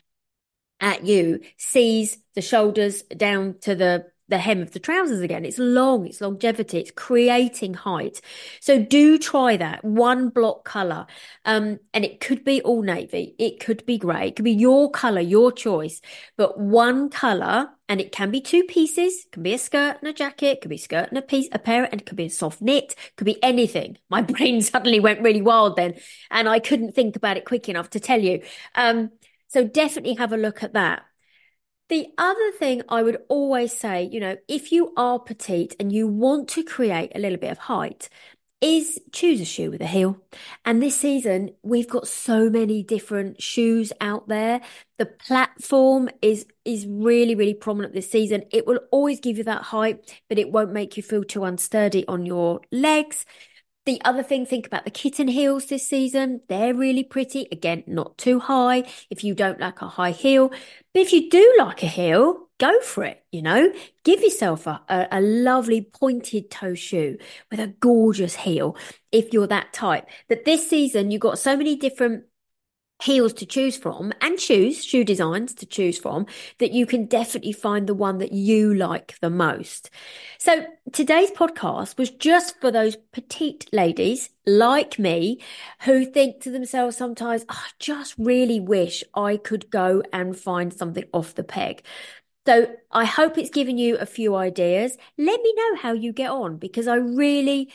at 0.80 1.06
you 1.06 1.42
sees 1.58 2.20
the 2.36 2.42
shoulders 2.42 3.02
down 3.04 3.56
to 3.62 3.76
the 3.76 4.06
the 4.30 4.38
hem 4.38 4.62
of 4.62 4.72
the 4.72 4.80
trousers 4.80 5.22
again. 5.22 5.44
It's 5.44 5.58
long, 5.58 6.06
it's 6.06 6.22
longevity, 6.22 6.78
it's 6.80 6.92
creating 6.92 7.74
height. 7.74 8.22
So 8.62 8.82
do 8.82 9.18
try 9.18 9.58
that 9.58 9.84
one 9.84 10.30
block 10.30 10.64
color. 10.64 11.08
Um, 11.46 11.80
and 11.94 12.06
it 12.06 12.20
could 12.20 12.44
be 12.44 12.62
all 12.62 12.82
navy, 12.82 13.36
it 13.38 13.60
could 13.60 13.86
be 13.86 13.98
grey, 13.98 14.30
it 14.30 14.36
could 14.36 14.46
be 14.46 14.52
your 14.52 14.90
color, 14.92 15.22
your 15.22 15.52
choice, 15.52 16.02
but 16.38 16.60
one 16.60 17.10
color. 17.10 17.70
And 17.90 18.00
it 18.00 18.12
can 18.12 18.30
be 18.30 18.40
two 18.40 18.64
pieces, 18.66 19.26
it 19.26 19.32
can 19.32 19.42
be 19.42 19.56
a 19.56 19.58
skirt 19.58 19.98
and 20.00 20.10
a 20.10 20.14
jacket, 20.14 20.62
could 20.62 20.70
be 20.70 20.76
a 20.76 20.80
skirt 20.80 21.10
and 21.10 21.18
a 21.18 21.24
piece, 21.24 21.50
a 21.52 21.58
pair, 21.58 21.86
and 21.86 22.00
it 22.00 22.06
could 22.06 22.18
be 22.18 22.26
a 22.26 22.30
soft 22.30 22.62
knit, 22.62 22.92
it 22.92 23.16
could 23.18 23.26
be 23.26 23.42
anything. 23.44 23.98
My 24.10 24.22
brain 24.22 24.62
suddenly 24.62 25.00
went 25.00 25.22
really 25.22 25.42
wild 25.42 25.76
then, 25.76 25.96
and 26.30 26.48
I 26.48 26.60
couldn't 26.60 26.94
think 26.94 27.16
about 27.16 27.38
it 27.38 27.46
quick 27.46 27.68
enough 27.68 27.90
to 27.92 28.00
tell 28.00 28.22
you. 28.22 28.44
Um, 28.76 29.10
so 29.48 29.64
definitely 29.64 30.14
have 30.16 30.32
a 30.32 30.38
look 30.38 30.62
at 30.62 30.74
that. 30.74 31.04
The 31.90 32.08
other 32.20 32.52
thing 32.52 32.84
I 32.88 33.02
would 33.02 33.18
always 33.30 33.76
say, 33.76 34.04
you 34.04 34.20
know, 34.20 34.38
if 34.48 34.72
you 34.72 34.94
are 34.96 35.20
petite 35.20 35.76
and 35.80 35.92
you 35.92 36.08
want 36.08 36.48
to 36.50 36.64
create 36.64 37.12
a 37.16 37.20
little 37.20 37.40
bit 37.40 37.52
of 37.52 37.58
height, 37.58 38.10
is 38.62 39.00
choose 39.14 39.40
a 39.40 39.46
shoe 39.46 39.72
with 39.72 39.82
a 39.82 39.88
heel. 39.88 40.18
And 40.66 40.84
this 40.84 41.00
season, 41.00 41.52
we've 41.64 41.88
got 41.88 42.08
so 42.08 42.50
many 42.50 42.84
different 42.84 43.42
shoes 43.42 43.94
out 44.02 44.28
there. 44.28 44.62
The 44.98 45.06
platform 45.06 46.10
is 46.22 46.46
is 46.66 46.86
really, 46.86 47.36
really 47.36 47.54
prominent 47.54 47.94
this 47.94 48.12
season. 48.12 48.44
It 48.52 48.68
will 48.68 48.82
always 48.92 49.20
give 49.20 49.38
you 49.38 49.46
that 49.46 49.64
height, 49.64 50.22
but 50.28 50.38
it 50.38 50.52
won't 50.52 50.74
make 50.74 50.98
you 50.98 51.04
feel 51.04 51.24
too 51.24 51.40
unsturdy 51.40 52.04
on 52.08 52.26
your 52.26 52.62
legs. 52.72 53.26
The 53.90 54.00
other 54.06 54.22
thing, 54.22 54.46
think 54.46 54.68
about 54.68 54.86
the 54.86 54.92
kitten 54.92 55.28
heels 55.28 55.66
this 55.66 55.88
season. 55.88 56.42
They're 56.48 56.76
really 56.76 57.04
pretty. 57.04 57.48
Again, 57.52 57.84
not 57.88 58.20
too 58.20 58.38
high 58.40 58.84
if 59.10 59.24
you 59.24 59.34
don't 59.34 59.60
like 59.60 59.82
a 59.82 59.88
high 59.88 60.12
heel. 60.12 60.50
But 60.94 61.02
if 61.02 61.12
you 61.12 61.28
do 61.28 61.56
like 61.58 61.82
a 61.82 61.88
heel, 61.88 62.50
go 62.60 62.80
for 62.82 63.04
it, 63.04 63.24
you 63.32 63.42
know? 63.42 63.74
Give 64.04 64.22
yourself 64.22 64.68
a, 64.68 64.80
a, 64.90 65.08
a, 65.14 65.22
lovely 65.22 65.82
pointed 65.82 66.52
toe 66.52 66.76
shoe 66.76 67.18
with 67.50 67.60
a 67.60 67.74
gorgeous 67.80 68.36
heel 68.36 68.78
if 69.12 69.34
you're 69.34 69.48
that 69.48 69.74
type. 69.74 70.08
That 70.28 70.46
this 70.46 70.70
season 70.70 71.10
you've 71.10 71.22
got 71.22 71.40
so 71.40 71.58
many 71.58 71.76
different 71.76 72.26
heels 73.02 73.34
to 73.34 73.46
choose 73.46 73.78
from 73.78 74.12
and 74.22 74.40
shoes, 74.40 74.84
shoe 74.84 75.04
designs 75.04 75.54
to 75.56 75.66
choose 75.66 75.98
from, 75.98 76.26
that 76.58 76.72
you 76.72 76.86
can 76.86 77.06
definitely 77.06 77.54
find 77.54 77.88
the 77.88 77.94
one 77.94 78.18
that 78.18 78.34
you 78.34 78.74
like 78.74 79.18
the 79.22 79.30
most. 79.30 79.90
So 80.38 80.66
today's 80.92 81.32
podcast 81.32 81.98
was 81.98 82.10
just 82.10 82.60
for 82.60 82.72
those 82.72 82.98
petite 83.14 83.68
ladies 83.72 84.30
like 84.46 85.00
me 85.00 85.42
who 85.82 86.06
think 86.06 86.42
to 86.42 86.52
themselves 86.52 86.98
sometimes, 86.98 87.46
oh, 87.50 87.64
I 87.66 87.70
just 87.80 88.16
really 88.18 88.60
wish 88.60 89.04
I 89.14 89.38
could 89.38 89.70
go 89.70 90.04
and 90.12 90.38
find 90.38 90.74
something 90.74 91.06
off 91.14 91.36
the 91.36 91.44
peg. 91.44 91.84
So 92.46 92.76
I 92.92 93.06
hope 93.06 93.38
it's 93.38 93.50
given 93.50 93.78
you 93.78 93.98
a 93.98 94.06
few 94.06 94.36
ideas. 94.36 94.98
Let 95.18 95.42
me 95.42 95.54
know 95.56 95.76
how 95.76 95.94
you 95.94 96.12
get 96.14 96.32
on 96.32 96.58
because 96.58 96.88
I 96.88 96.96
really 96.96 97.72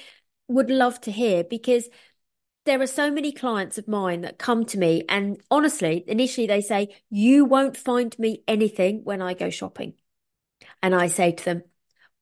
would 0.48 0.70
love 0.70 1.00
to 1.02 1.12
hear 1.12 1.44
because 1.44 1.88
there 2.64 2.80
are 2.80 2.86
so 2.86 3.10
many 3.10 3.32
clients 3.32 3.78
of 3.78 3.88
mine 3.88 4.22
that 4.22 4.38
come 4.38 4.64
to 4.66 4.78
me 4.78 5.04
and 5.08 5.40
honestly, 5.50 6.04
initially 6.06 6.46
they 6.46 6.60
say, 6.60 6.94
you 7.10 7.44
won't 7.44 7.76
find 7.76 8.18
me 8.18 8.42
anything 8.48 9.02
when 9.04 9.20
I 9.20 9.34
go 9.34 9.50
shopping. 9.50 9.94
And 10.82 10.94
I 10.94 11.08
say 11.08 11.32
to 11.32 11.44
them, 11.44 11.62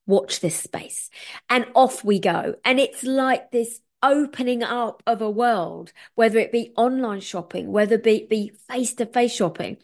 watch 0.06 0.40
this 0.40 0.56
space 0.56 1.10
and 1.48 1.66
off 1.74 2.04
we 2.04 2.18
go. 2.18 2.54
And 2.64 2.80
it's 2.80 3.04
like 3.04 3.50
this 3.50 3.80
opening 4.02 4.62
up 4.62 5.02
of 5.06 5.22
a 5.22 5.30
world, 5.30 5.92
whether 6.14 6.38
it 6.38 6.50
be 6.50 6.72
online 6.76 7.20
shopping, 7.20 7.70
whether 7.70 7.94
it 8.04 8.28
be 8.28 8.52
face 8.68 8.94
to 8.94 9.06
face 9.06 9.32
shopping. 9.32 9.76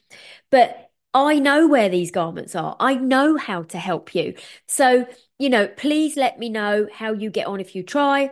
But 0.51 0.91
I 1.15 1.39
know 1.39 1.69
where 1.69 1.89
these 1.89 2.11
garments 2.11 2.55
are. 2.55 2.77
I 2.81 2.95
know 2.95 3.37
how 3.37 3.63
to 3.65 3.79
help 3.79 4.15
you. 4.15 4.35
So, 4.67 5.07
you 5.39 5.51
know, 5.51 5.69
please 5.69 6.17
let 6.17 6.39
me 6.39 6.49
know 6.49 6.89
how 6.93 7.13
you 7.13 7.31
get 7.31 7.47
on 7.47 7.61
if 7.61 7.75
you 7.75 7.83
try. 7.83 8.31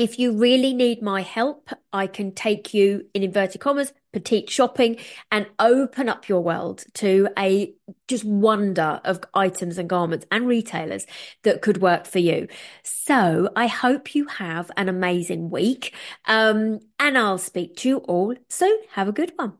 If 0.00 0.18
you 0.18 0.32
really 0.32 0.72
need 0.72 1.02
my 1.02 1.20
help, 1.20 1.68
I 1.92 2.06
can 2.06 2.32
take 2.32 2.72
you 2.72 3.04
in 3.12 3.22
inverted 3.22 3.60
commas, 3.60 3.92
petite 4.14 4.48
shopping 4.48 4.96
and 5.30 5.46
open 5.58 6.08
up 6.08 6.26
your 6.26 6.40
world 6.40 6.84
to 6.94 7.28
a 7.38 7.74
just 8.08 8.24
wonder 8.24 9.02
of 9.04 9.20
items 9.34 9.76
and 9.76 9.90
garments 9.90 10.24
and 10.30 10.46
retailers 10.46 11.04
that 11.42 11.60
could 11.60 11.82
work 11.82 12.06
for 12.06 12.18
you. 12.18 12.48
So 12.82 13.50
I 13.54 13.66
hope 13.66 14.14
you 14.14 14.24
have 14.24 14.70
an 14.78 14.88
amazing 14.88 15.50
week. 15.50 15.94
Um, 16.24 16.80
and 16.98 17.18
I'll 17.18 17.36
speak 17.36 17.76
to 17.76 17.88
you 17.90 17.98
all 17.98 18.34
soon. 18.48 18.78
Have 18.92 19.06
a 19.06 19.12
good 19.12 19.34
one. 19.36 19.59